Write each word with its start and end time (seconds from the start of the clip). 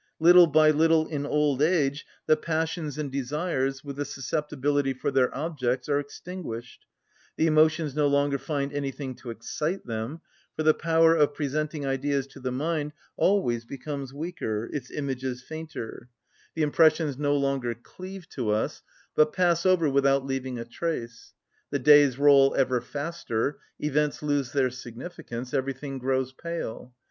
Little 0.19 0.47
by 0.47 0.71
little 0.71 1.05
in 1.05 1.27
old 1.27 1.61
age, 1.61 2.07
the 2.25 2.35
passions 2.35 2.97
and 2.97 3.11
desires, 3.11 3.83
with 3.83 3.97
the 3.97 4.03
susceptibility 4.05 4.93
for 4.95 5.11
their 5.11 5.29
objects, 5.37 5.87
are 5.87 5.99
extinguished; 5.99 6.87
the 7.37 7.45
emotions 7.45 7.93
no 7.95 8.07
longer 8.07 8.39
find 8.39 8.73
anything 8.73 9.13
to 9.17 9.29
excite 9.29 9.85
them; 9.85 10.21
for 10.55 10.63
the 10.63 10.73
power 10.73 11.13
of 11.15 11.35
presenting 11.35 11.85
ideas 11.85 12.25
to 12.29 12.39
the 12.39 12.51
mind 12.51 12.93
always 13.15 13.63
becomes 13.63 14.11
weaker, 14.11 14.71
its 14.73 14.89
images 14.89 15.43
fainter; 15.43 16.09
the 16.55 16.63
impressions 16.63 17.19
no 17.19 17.35
longer 17.37 17.75
cleave 17.75 18.27
to 18.29 18.49
us, 18.49 18.81
but 19.13 19.31
pass 19.33 19.67
over 19.67 19.87
without 19.87 20.25
leaving 20.25 20.57
a 20.57 20.65
trace, 20.65 21.33
the 21.69 21.77
days 21.77 22.17
roll 22.17 22.55
ever 22.55 22.81
faster, 22.81 23.59
events 23.79 24.23
lose 24.23 24.51
their 24.51 24.71
significance, 24.71 25.53
everything 25.53 25.99
grows 25.99 26.33
pale. 26.33 26.91